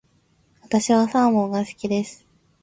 [0.63, 2.25] 私はサーモンが好きです。